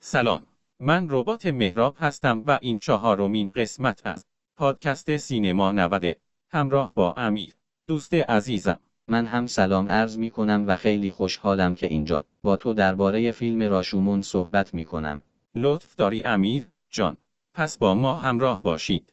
سلام. 0.00 0.46
من 0.80 1.06
ربات 1.10 1.46
مهراب 1.46 1.96
هستم 1.98 2.42
و 2.46 2.58
این 2.62 2.78
چهارمین 2.78 3.50
قسمت 3.50 4.00
از 4.04 4.26
پادکست 4.56 5.16
سینما 5.16 5.72
90 5.72 6.16
همراه 6.50 6.92
با 6.94 7.14
امیر. 7.16 7.54
دوست 7.86 8.14
عزیزم. 8.14 8.78
من 9.08 9.26
هم 9.26 9.46
سلام 9.46 9.88
عرض 9.88 10.18
می 10.18 10.30
کنم 10.30 10.64
و 10.66 10.76
خیلی 10.76 11.10
خوشحالم 11.10 11.74
که 11.74 11.86
اینجا 11.86 12.24
با 12.42 12.56
تو 12.56 12.74
درباره 12.74 13.32
فیلم 13.32 13.62
راشومون 13.62 14.22
صحبت 14.22 14.74
می 14.74 14.84
کنم. 14.84 15.22
لطف 15.54 15.96
داری 15.96 16.22
امیر 16.22 16.68
جان. 16.90 17.16
پس 17.54 17.78
با 17.78 17.94
ما 17.94 18.14
همراه 18.14 18.62
باشید. 18.62 19.12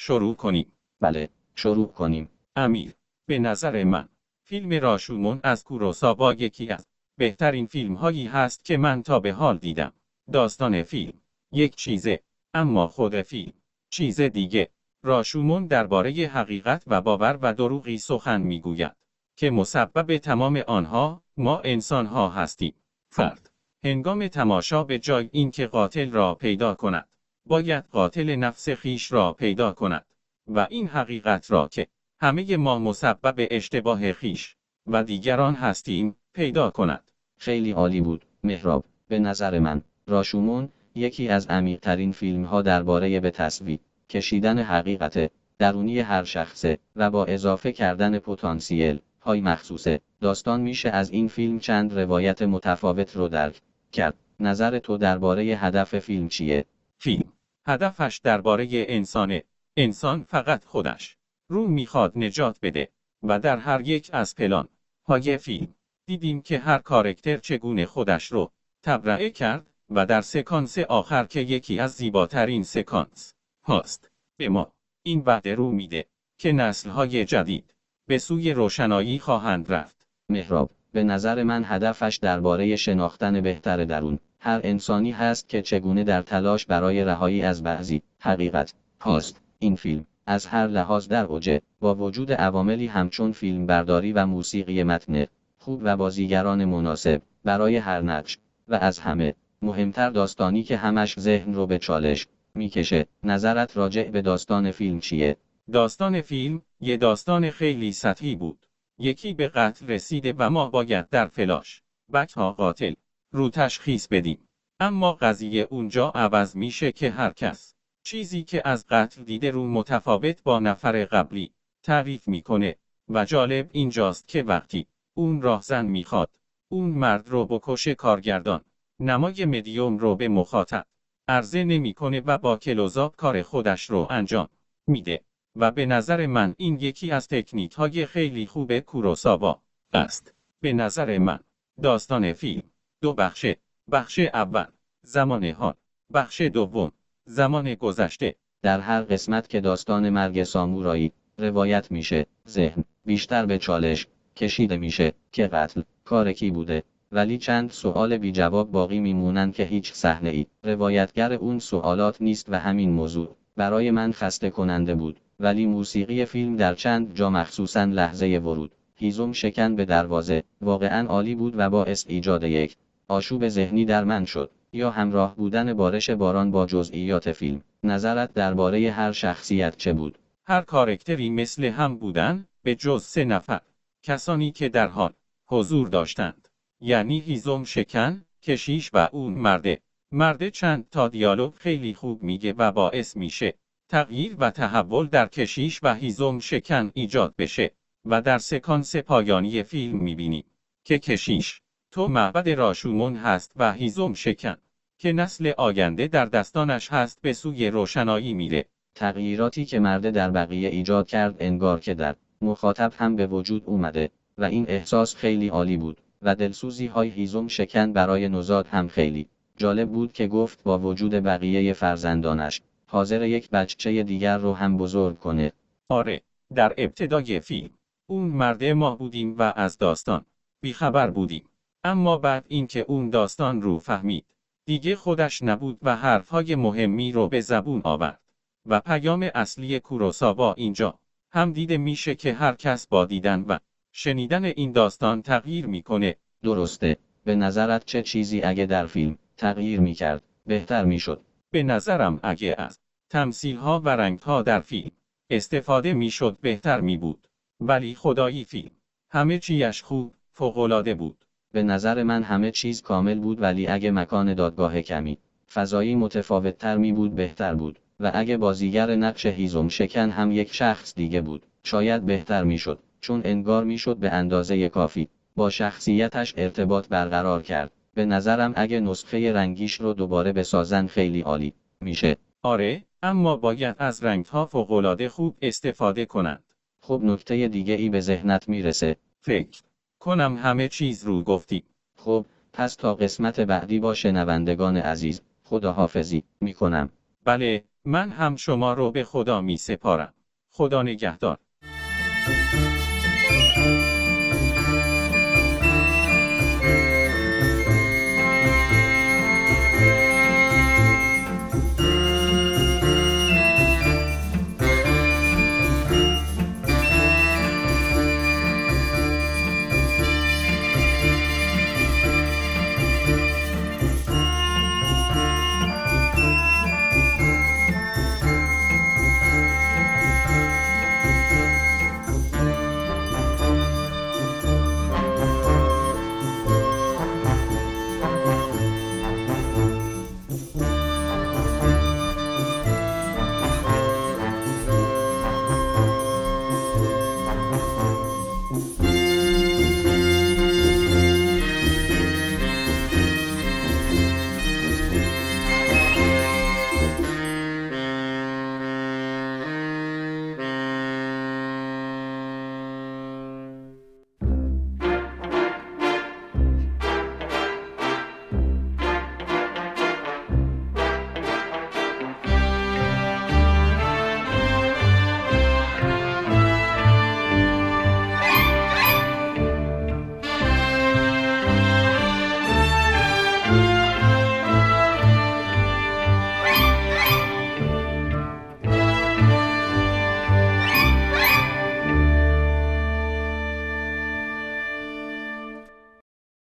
شروع 0.00 0.34
کنیم. 0.34 0.72
بله، 1.00 1.28
شروع 1.54 1.88
کنیم. 1.92 2.30
امیر 2.56 2.94
به 3.26 3.38
نظر 3.38 3.84
من 3.84 4.08
فیلم 4.44 4.74
راشومون 4.82 5.40
از 5.42 5.64
کوروساوا 5.64 6.32
یکی 6.32 6.70
از 6.70 6.86
بهترین 7.18 7.66
فیلم 7.66 7.94
هایی 7.94 8.26
هست 8.26 8.64
که 8.64 8.76
من 8.76 9.02
تا 9.02 9.20
به 9.20 9.32
حال 9.32 9.58
دیدم. 9.58 9.92
داستان 10.32 10.82
فیلم 10.82 11.12
یک 11.52 11.74
چیزه 11.74 12.22
اما 12.54 12.88
خود 12.88 13.22
فیلم 13.22 13.52
چیز 13.90 14.20
دیگه. 14.20 14.70
راشومون 15.02 15.66
درباره 15.66 16.10
حقیقت 16.10 16.84
و 16.86 17.00
باور 17.00 17.38
و 17.42 17.54
دروغی 17.54 17.98
سخن 17.98 18.40
می‌گوید 18.40 18.96
که 19.36 19.50
مسبب 19.50 20.18
تمام 20.18 20.56
آنها 20.56 21.22
ما 21.36 21.60
انسان 21.60 22.06
ها 22.06 22.28
هستیم. 22.28 22.74
فرد 23.10 23.50
هنگام 23.84 24.28
تماشا 24.28 24.84
به 24.84 24.98
جای 24.98 25.28
اینکه 25.32 25.66
قاتل 25.66 26.10
را 26.10 26.34
پیدا 26.34 26.74
کند 26.74 27.07
باید 27.48 27.84
قاتل 27.92 28.36
نفس 28.36 28.68
خیش 28.68 29.12
را 29.12 29.32
پیدا 29.32 29.72
کند. 29.72 30.04
و 30.48 30.66
این 30.70 30.88
حقیقت 30.88 31.50
را 31.50 31.68
که 31.68 31.86
همه 32.20 32.56
ما 32.56 32.78
مسبب 32.78 33.46
اشتباه 33.50 34.12
خیش 34.12 34.56
و 34.86 35.04
دیگران 35.04 35.54
هستیم 35.54 36.16
پیدا 36.32 36.70
کند. 36.70 37.04
خیلی 37.38 37.70
عالی 37.70 38.00
بود 38.00 38.24
مهراب 38.44 38.84
به 39.08 39.18
نظر 39.18 39.58
من. 39.58 39.82
راشومون 40.06 40.68
یکی 40.94 41.28
از 41.28 41.46
عمیقترین 41.46 42.12
فیلم 42.12 42.44
ها 42.44 42.62
درباره 42.62 43.20
به 43.20 43.30
تصویر 43.30 43.78
کشیدن 44.08 44.58
حقیقت 44.58 45.30
درونی 45.58 46.00
هر 46.00 46.24
شخصه 46.24 46.78
و 46.96 47.10
با 47.10 47.24
اضافه 47.24 47.72
کردن 47.72 48.18
پتانسیل 48.18 48.98
های 49.22 49.40
مخصوصه. 49.40 50.00
داستان 50.20 50.60
میشه 50.60 50.88
از 50.90 51.10
این 51.10 51.28
فیلم 51.28 51.58
چند 51.58 51.98
روایت 51.98 52.42
متفاوت 52.42 53.16
رو 53.16 53.28
درک 53.28 53.60
کرد. 53.92 54.14
نظر 54.40 54.78
تو 54.78 54.98
درباره 54.98 55.42
هدف 55.42 55.98
فیلم 55.98 56.28
چیه؟ 56.28 56.64
فیلم. 56.98 57.32
هدفش 57.68 58.20
درباره 58.24 58.68
انسانه. 58.70 59.44
انسان 59.76 60.22
فقط 60.22 60.64
خودش. 60.64 61.16
رو 61.48 61.66
می‌خواد 61.66 62.18
نجات 62.18 62.58
بده. 62.62 62.88
و 63.22 63.38
در 63.38 63.56
هر 63.56 63.80
یک 63.80 64.10
از 64.12 64.34
پلان 64.34 64.68
های 65.06 65.38
فیلم 65.38 65.74
دیدیم 66.06 66.42
که 66.42 66.58
هر 66.58 66.78
کارکتر 66.78 67.36
چگونه 67.36 67.86
خودش 67.86 68.32
رو 68.32 68.52
تبرئه 68.82 69.30
کرد 69.30 69.66
و 69.90 70.06
در 70.06 70.20
سکانس 70.20 70.78
آخر 70.78 71.24
که 71.24 71.40
یکی 71.40 71.80
از 71.80 71.92
زیباترین 71.92 72.62
سکانس 72.62 73.34
هاست 73.64 74.10
به 74.36 74.48
ما 74.48 74.72
این 75.02 75.22
وعده 75.26 75.54
رو 75.54 75.70
میده 75.70 76.06
که 76.38 76.52
نسلهای 76.52 77.24
جدید 77.24 77.74
به 78.06 78.18
سوی 78.18 78.52
روشنایی 78.52 79.18
خواهند 79.18 79.72
رفت. 79.72 80.06
مهراب 80.28 80.70
به 80.92 81.04
نظر 81.04 81.42
من 81.42 81.64
هدفش 81.64 82.18
درباره 82.22 82.76
شناختن 82.76 83.40
بهتر 83.40 83.84
درون. 83.84 84.18
هر 84.40 84.60
انسانی 84.64 85.10
هست 85.10 85.48
که 85.48 85.62
چگونه 85.62 86.04
در 86.04 86.22
تلاش 86.22 86.66
برای 86.66 87.04
رهایی 87.04 87.42
از 87.42 87.62
بعضی 87.62 88.02
حقیقت 88.18 88.74
هاست 89.00 89.40
این 89.58 89.76
فیلم 89.76 90.06
از 90.26 90.46
هر 90.46 90.66
لحاظ 90.66 91.08
در 91.08 91.24
اوجه 91.24 91.60
با 91.80 91.94
وجود 91.94 92.32
عواملی 92.32 92.86
همچون 92.86 93.32
فیلم 93.32 93.66
برداری 93.66 94.12
و 94.12 94.26
موسیقی 94.26 94.82
متن 94.82 95.26
خوب 95.58 95.80
و 95.84 95.96
بازیگران 95.96 96.64
مناسب 96.64 97.22
برای 97.44 97.76
هر 97.76 98.00
نقش 98.00 98.38
و 98.68 98.74
از 98.74 98.98
همه 98.98 99.34
مهمتر 99.62 100.10
داستانی 100.10 100.62
که 100.62 100.76
همش 100.76 101.20
ذهن 101.20 101.54
رو 101.54 101.66
به 101.66 101.78
چالش 101.78 102.26
می‌کشه. 102.54 103.06
نظرت 103.22 103.76
راجع 103.76 104.02
به 104.02 104.22
داستان 104.22 104.70
فیلم 104.70 105.00
چیه؟ 105.00 105.36
داستان 105.72 106.20
فیلم 106.20 106.62
یه 106.80 106.96
داستان 106.96 107.50
خیلی 107.50 107.92
سطحی 107.92 108.34
بود. 108.34 108.58
یکی 108.98 109.34
به 109.34 109.48
قتل 109.48 109.86
رسیده 109.86 110.34
و 110.38 110.50
ما 110.50 110.68
باید 110.68 111.08
در 111.08 111.26
فلاش. 111.26 111.82
بک 112.12 112.32
ها 112.32 112.52
قاتل. 112.52 112.92
رو 113.30 113.50
تشخیص 113.50 114.08
بدیم. 114.08 114.48
اما 114.80 115.12
قضیه 115.12 115.66
اونجا 115.70 116.08
عوض 116.08 116.56
میشه 116.56 116.92
که 116.92 117.10
هر 117.10 117.30
کس 117.30 117.74
چیزی 118.02 118.42
که 118.42 118.68
از 118.68 118.86
قتل 118.86 119.22
دیده 119.22 119.50
رو 119.50 119.68
متفاوت 119.68 120.42
با 120.42 120.58
نفر 120.58 121.04
قبلی 121.04 121.52
تعریف 121.82 122.28
می‌کنه 122.28 122.76
و 123.08 123.24
جالب 123.24 123.68
اینجاست 123.72 124.28
که 124.28 124.42
وقتی 124.42 124.86
اون 125.14 125.42
راهزن 125.42 125.86
می‌خواد 125.86 126.30
اون 126.68 126.90
مرد 126.90 127.28
رو 127.28 127.46
بکشه 127.46 127.94
کارگردان. 127.94 128.64
نمای 129.00 129.44
مدیوم 129.44 129.98
رو 129.98 130.16
به 130.16 130.28
مخاطب 130.28 130.86
عرضه 131.28 131.64
نمی‌کنه 131.64 132.20
و 132.20 132.38
با 132.38 132.56
کلوزاب 132.56 133.16
کار 133.16 133.42
خودش 133.42 133.90
رو 133.90 134.06
انجام 134.10 134.48
میده 134.86 135.20
و 135.56 135.70
به 135.70 135.86
نظر 135.86 136.26
من 136.26 136.54
این 136.58 136.78
یکی 136.80 137.10
از 137.10 137.28
تکنیک 137.28 137.72
های 137.72 138.06
خیلی 138.06 138.46
خوب 138.46 138.78
کوروساوا 138.78 139.62
است. 139.92 140.34
به 140.60 140.72
نظر 140.72 141.18
من 141.18 141.40
داستان 141.82 142.32
فیلم. 142.32 142.62
دو 143.00 143.12
بخشه. 143.12 143.56
بخش 143.92 144.18
اول 144.18 144.66
زمان 145.02 145.44
حال. 145.44 145.74
بخش 146.14 146.40
دوم 146.40 146.92
زمان 147.26 147.74
گذشته. 147.74 148.34
در 148.62 148.80
هر 148.80 149.02
قسمت 149.02 149.48
که 149.48 149.60
داستان 149.60 150.10
مرگ 150.10 150.42
سامورایی 150.42 151.12
روایت 151.38 151.90
میشه 151.90 152.26
ذهن 152.48 152.84
بیشتر 153.04 153.46
به 153.46 153.58
چالش 153.58 154.06
کشیده 154.36 154.76
میشه 154.76 155.12
که 155.32 155.46
قتل 155.46 155.82
کار 156.04 156.32
کی 156.32 156.50
بوده. 156.50 156.82
ولی 157.12 157.38
چند 157.38 157.70
سوال 157.70 158.18
بی 158.18 158.32
جواب 158.32 158.70
باقی 158.70 159.00
میمونن 159.00 159.52
که 159.52 159.64
هیچ 159.64 159.92
صحنه 159.92 160.30
ای. 160.30 160.46
روایتگر 160.64 161.32
اون 161.32 161.58
سوالات 161.58 162.22
نیست 162.22 162.46
و 162.48 162.58
همین 162.58 162.90
موضوع 162.90 163.36
برای 163.56 163.90
من 163.90 164.12
خسته 164.12 164.50
کننده 164.50 164.94
بود. 164.94 165.20
ولی 165.40 165.66
موسیقی 165.66 166.24
فیلم 166.24 166.56
در 166.56 166.74
چند 166.74 167.14
جا 167.14 167.30
مخصوصا 167.30 167.84
لحظه 167.84 168.26
ورود 168.26 168.72
هیزم 168.94 169.32
شکن 169.32 169.76
به 169.76 169.84
دروازه 169.84 170.42
واقعا 170.60 171.08
عالی 171.08 171.34
بود 171.34 171.54
و 171.56 171.70
باعث 171.70 172.04
ایجاد 172.08 172.44
یک 172.44 172.76
آشوب 173.08 173.48
ذهنی 173.48 173.84
در 173.84 174.04
من 174.04 174.24
شد. 174.24 174.50
یا 174.72 174.90
همراه 174.90 175.36
بودن 175.36 175.74
بارش 175.74 176.10
باران 176.10 176.50
با 176.50 176.66
جزئیات 176.66 177.32
فیلم. 177.32 177.62
نظرت 177.82 178.32
درباره 178.32 178.90
هر 178.90 179.12
شخصیت 179.12 179.76
چه 179.76 179.92
بود؟ 179.92 180.18
هر 180.46 180.62
کارکتری 180.62 181.30
مثل 181.30 181.64
هم 181.64 181.96
بودن 181.96 182.46
به 182.62 182.74
جز 182.74 183.04
سه 183.04 183.24
نفر. 183.24 183.60
کسانی 184.02 184.50
که 184.50 184.68
در 184.68 184.86
حال 184.88 185.12
حضور 185.46 185.88
داشتند. 185.88 186.48
یعنی 186.80 187.20
هیزم 187.20 187.64
شکن 187.64 188.24
کشیش 188.42 188.90
و 188.92 189.08
اون 189.12 189.32
مرده. 189.32 189.80
مرده 190.12 190.50
چند 190.50 190.88
تا 190.90 191.08
دیالوگ 191.08 191.54
خیلی 191.54 191.94
خوب 191.94 192.22
میگه 192.22 192.52
و 192.52 192.72
باعث 192.72 193.16
میشه 193.16 193.54
تغییر 193.88 194.36
و 194.38 194.50
تحول 194.50 195.06
در 195.06 195.26
کشیش 195.26 195.80
و 195.82 195.94
هیزم 195.94 196.38
شکن 196.38 196.90
ایجاد 196.94 197.34
بشه. 197.38 197.70
و 198.04 198.22
در 198.22 198.38
سکانس 198.38 198.96
پایانی 198.96 199.62
فیلم 199.62 199.98
می‌بینیم 199.98 200.44
که 200.84 200.98
کشیش 200.98 201.60
تو 201.90 202.08
معبد 202.08 202.48
راشومون 202.48 203.16
هست 203.16 203.52
و 203.56 203.72
هیزم 203.72 204.14
شکن 204.14 204.56
که 204.98 205.12
نسل 205.12 205.52
آینده 205.56 206.06
در 206.06 206.26
دستانش 206.26 206.92
هست 206.92 207.20
به 207.22 207.32
سوی 207.32 207.70
روشنایی 207.70 208.34
میره. 208.34 208.64
تغییراتی 208.94 209.64
که 209.64 209.78
مرده 209.80 210.10
در 210.10 210.30
بقیه 210.30 210.68
ایجاد 210.68 211.06
کرد 211.08 211.36
انگار 211.38 211.80
که 211.80 211.94
در 211.94 212.14
مخاطب 212.42 212.92
هم 212.96 213.16
به 213.16 213.26
وجود 213.26 213.62
اومده 213.66 214.10
و 214.38 214.44
این 214.44 214.64
احساس 214.68 215.16
خیلی 215.16 215.48
عالی 215.48 215.76
بود 215.76 216.00
و 216.22 216.34
دلسوزی 216.34 216.86
های 216.86 217.08
هیزم 217.08 217.48
شکن 217.48 217.92
برای 217.92 218.28
نوزاد 218.28 218.66
هم 218.66 218.88
خیلی 218.88 219.28
جالب 219.56 219.88
بود 219.88 220.12
که 220.12 220.26
گفت 220.26 220.62
با 220.62 220.78
وجود 220.78 221.14
بقیه 221.14 221.72
فرزندانش 221.72 222.60
حاضر 222.86 223.26
یک 223.26 223.50
بچه 223.50 224.02
دیگر 224.02 224.38
رو 224.38 224.54
هم 224.54 224.76
بزرگ 224.76 225.18
کنه. 225.18 225.52
آره 225.88 226.20
در 226.54 226.74
ابتدای 226.78 227.40
فیلم 227.40 227.70
اون 228.06 228.24
مرده 228.24 228.74
ما 228.74 228.96
بودیم 228.96 229.38
و 229.38 229.52
از 229.56 229.78
داستان 229.78 230.24
بیخبر 230.60 231.10
بودیم. 231.10 231.44
اما 231.88 232.18
بعد 232.18 232.44
اینکه 232.48 232.80
اون 232.80 233.10
داستان 233.10 233.62
رو 233.62 233.78
فهمید 233.78 234.26
دیگه 234.64 234.96
خودش 234.96 235.42
نبود 235.42 235.78
و 235.82 235.96
حرفهای 235.96 236.54
مهمی 236.54 237.12
رو 237.12 237.28
به 237.28 237.40
زبون 237.40 237.80
آورد. 237.84 238.20
و 238.66 238.80
پیام 238.80 239.30
اصلی 239.34 239.80
کوروساوا 239.80 240.52
اینجا. 240.52 240.98
هم 241.30 241.52
دیده 241.52 241.78
میشه 241.78 242.14
که 242.14 242.32
هر 242.32 242.54
کس 242.54 242.86
با 242.86 243.04
دیدن 243.04 243.44
و 243.48 243.58
شنیدن 243.92 244.44
این 244.44 244.72
داستان 244.72 245.22
تغییر 245.22 245.66
می‌کنه. 245.66 246.16
درسته. 246.42 246.96
به 247.24 247.34
نظرت 247.34 247.84
چه 247.84 248.02
چیزی 248.02 248.42
اگه 248.42 248.66
در 248.66 248.86
فیلم 248.86 249.18
تغییر 249.36 249.80
می‌کرد 249.80 250.22
بهتر 250.46 250.84
می‌شد؟ 250.84 251.20
به 251.50 251.62
نظرم 251.62 252.20
اگه 252.22 252.54
از 252.58 252.78
تمثیل 253.10 253.56
ها 253.56 253.80
و 253.80 253.88
رنگ 253.88 254.18
ها 254.18 254.42
در 254.42 254.60
فیلم 254.60 254.90
استفاده 255.30 255.92
می‌شد 255.92 256.38
بهتر 256.40 256.80
می 256.80 256.96
بود 256.96 257.28
ولی 257.60 257.94
خدایی 257.94 258.44
فیلم. 258.44 258.70
همه 259.10 259.38
چیش 259.38 259.82
خوب 259.82 260.14
فوقالعاده 260.32 260.94
بود. 260.94 261.24
به 261.58 261.64
نظر 261.64 262.02
من 262.02 262.22
همه 262.22 262.50
چیز 262.50 262.82
کامل 262.82 263.18
بود 263.18 263.42
ولی 263.42 263.66
اگه 263.66 263.90
مکان 263.90 264.34
دادگاه 264.34 264.82
کمی 264.82 265.18
فضایی 265.52 265.94
متفاوت 265.94 266.58
تر 266.58 266.76
می 266.76 266.92
بود 266.92 267.14
بهتر 267.14 267.54
بود. 267.54 267.78
و 268.00 268.10
اگه 268.14 268.36
بازیگر 268.36 268.94
نقش 268.96 269.26
هیزم 269.26 269.68
شکن 269.68 270.10
هم 270.10 270.32
یک 270.32 270.54
شخص 270.54 270.94
دیگه 270.94 271.20
بود 271.20 271.46
شاید 271.64 272.06
بهتر 272.06 272.44
می‌شد 272.44 272.78
چون 273.00 273.20
انگار 273.24 273.64
می‌شد 273.64 273.96
به 273.96 274.10
اندازه 274.10 274.68
کافی. 274.68 275.08
با 275.36 275.50
شخصیتش 275.50 276.34
ارتباط 276.36 276.88
برقرار 276.88 277.42
کرد. 277.42 277.70
به 277.94 278.04
نظرم 278.04 278.52
اگه 278.56 278.80
نسخه 278.80 279.32
رنگیش 279.32 279.74
رو 279.74 279.92
دوباره 279.94 280.32
بسازن 280.32 280.86
خیلی 280.86 281.20
عالی 281.20 281.52
میشه. 281.80 282.16
آره 282.42 282.82
اما 283.02 283.36
باید 283.36 283.76
از 283.78 284.04
رنگ 284.04 284.24
ها 284.24 284.46
فوقالعاده 284.46 285.08
خوب 285.08 285.36
استفاده 285.42 286.06
کنند. 286.06 286.44
خب 286.80 287.00
نکته 287.04 287.48
دیگه 287.48 287.74
ای 287.74 287.88
به 287.88 288.00
ذهنت 288.00 288.48
می‌رسه. 288.48 288.96
فکر 289.20 289.67
کنم 289.98 290.36
همه 290.36 290.68
چیز 290.68 291.04
رو 291.04 291.22
گفتی. 291.22 291.64
خب 291.96 292.26
پس 292.52 292.74
تا 292.74 292.94
قسمت 292.94 293.40
بعدی 293.40 293.78
با 293.80 293.94
شنوندگان 293.94 294.76
عزیز 294.76 295.20
خداحافظی 295.44 296.24
می‌کنم. 296.40 296.90
بله 297.24 297.64
من 297.84 298.10
هم 298.10 298.36
شما 298.36 298.72
رو 298.72 298.90
به 298.90 299.04
خدا 299.04 299.40
می 299.40 299.56
سپارم 299.56 300.14
خدا 300.50 300.82
نگهدار. 300.82 301.38